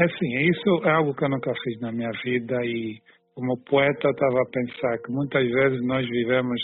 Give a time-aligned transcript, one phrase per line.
[0.00, 2.96] É assim, isso é algo que eu nunca fiz na minha vida e
[3.34, 6.58] como poeta estava a pensar que muitas vezes nós vivemos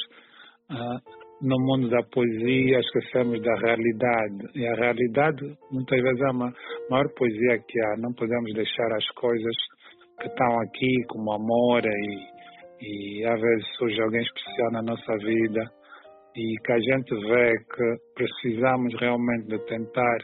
[0.71, 0.99] uh,
[1.43, 4.39] no mundo da poesia, esquecemos da realidade.
[4.55, 7.97] E a realidade muitas vezes é a maior poesia que há.
[7.99, 9.57] Não podemos deixar as coisas
[10.19, 15.63] que estão aqui, como amor e, e às vezes surge alguém especial na nossa vida
[16.35, 20.19] e que a gente vê que precisamos realmente de tentar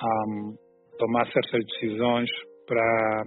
[0.00, 0.69] um,
[1.00, 2.30] tomar certas decisões
[2.66, 3.24] para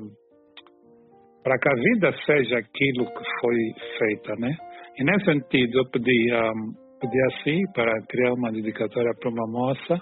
[1.43, 3.57] para que a vida seja aquilo que foi
[3.97, 4.55] feita, né?
[4.97, 10.01] E nesse sentido eu pedi um, pedi assim para criar uma dedicatória para uma moça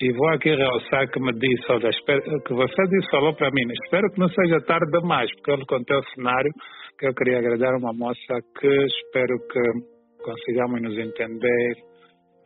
[0.00, 3.62] e vou aqui realçar que me disse, olha, espero, que você disse, falou para mim,
[3.84, 6.52] espero que não seja tarde demais, porque eu lhe contei o cenário
[6.98, 11.87] que eu queria agradar uma moça que espero que consigamos nos entender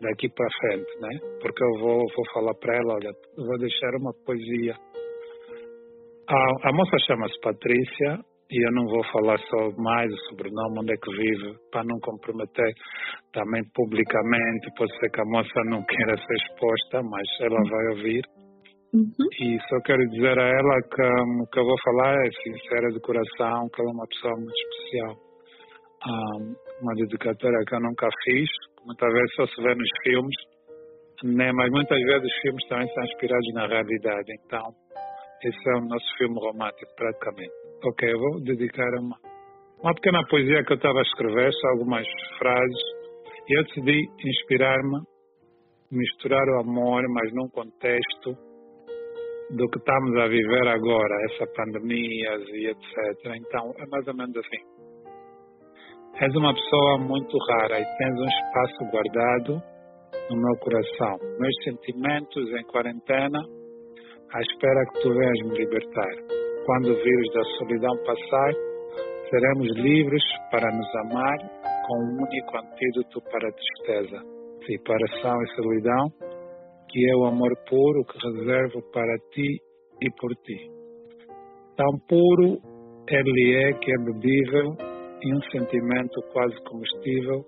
[0.02, 1.18] daqui para frente, né?
[1.40, 4.74] Porque eu vou, vou falar para ela, olha, vou deixar uma poesia.
[6.28, 8.18] A, a moça chama-se Patrícia
[8.50, 11.98] e eu não vou falar só mais o sobrenome, onde é que vive, para não
[12.00, 12.74] comprometer
[13.32, 14.68] também publicamente.
[14.76, 18.22] Pode ser que a moça não queira ser exposta, mas ela vai ouvir.
[18.92, 19.26] Uhum.
[19.40, 21.02] E só quero dizer a ela que
[21.42, 24.52] o que eu vou falar é sincera de coração, que ela é uma pessoa muito
[24.52, 25.16] especial.
[26.04, 28.50] Um, uma dedicatória que eu nunca fiz,
[28.84, 30.36] muitas vezes só se vê nos filmes,
[31.24, 31.52] né?
[31.52, 34.32] mas muitas vezes os filmes também são inspirados na realidade.
[34.44, 34.74] Então,
[35.44, 37.52] esse é o nosso filme romântico, praticamente.
[37.84, 39.16] Ok, eu vou dedicar uma,
[39.82, 42.06] uma pequena poesia que eu estava a escrever, só algumas
[42.38, 42.82] frases,
[43.48, 45.00] e eu decidi inspirar-me,
[45.90, 48.36] misturar o amor, mas num contexto
[49.50, 53.36] do que estamos a viver agora, essa pandemia e etc.
[53.36, 54.71] Então, é mais ou menos assim.
[56.20, 59.62] És uma pessoa muito rara e tens um espaço guardado
[60.30, 61.16] no meu coração.
[61.40, 63.40] Meus sentimentos em quarentena,
[64.32, 66.14] à espera que tu venhas me libertar.
[66.66, 68.52] Quando o vírus da solidão passar,
[69.30, 71.38] seremos livres para nos amar
[71.86, 74.22] com um único antídoto para a tristeza,
[74.66, 76.08] separação e solidão,
[76.90, 79.58] que é o amor puro que reservo para ti
[80.00, 80.70] e por ti.
[81.74, 82.60] Tão puro
[83.08, 84.91] ele é que é bebível
[85.24, 87.44] e um sentimento quase comestível,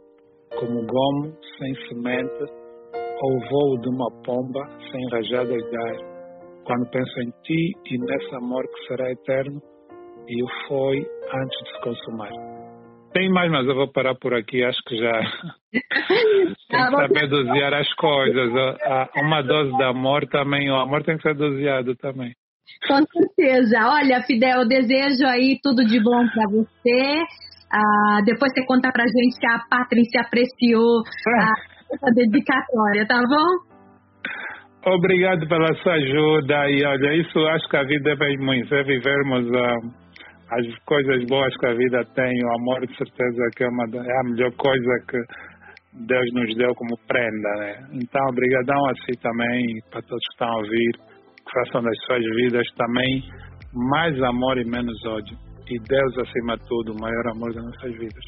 [0.58, 2.44] como gomo sem semente
[3.20, 6.14] ou voo de uma pomba sem rajadas de ar
[6.64, 9.60] quando penso em ti e nesse amor que será eterno,
[10.26, 12.30] e o foi antes de se consumar.
[13.12, 14.64] Tem mais, mas eu vou parar por aqui.
[14.64, 15.12] Acho que já
[15.70, 18.50] tem que saber dosear as coisas.
[19.16, 22.32] Uma dose de amor também, o amor tem que ser doseado também.
[22.88, 23.78] Com certeza.
[23.86, 27.22] Olha, Fidel, eu desejo aí tudo de bom para você.
[27.74, 31.02] Ah, depois você conta pra gente que a Patrícia apreciou
[31.42, 34.94] a, a dedicatória, tá bom?
[34.94, 39.48] Obrigado pela sua ajuda e olha, isso acho que a vida é muito, é vivermos
[39.48, 40.04] uh,
[40.50, 44.20] as coisas boas que a vida tem, o amor de certeza que é, uma, é
[44.20, 45.18] a melhor coisa que
[46.06, 47.88] Deus nos deu como prenda, né?
[47.92, 52.24] Então, obrigadão a si também, para todos que estão a ouvir, que façam das suas
[52.36, 53.22] vidas também
[53.72, 57.92] mais amor e menos ódio e Deus acima de tudo, o maior amor das nossas
[57.98, 58.24] vidas.